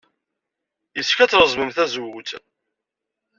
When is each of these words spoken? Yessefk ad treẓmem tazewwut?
Yessefk 0.97 1.19
ad 1.19 1.29
treẓmem 1.31 1.69
tazewwut? 1.75 2.29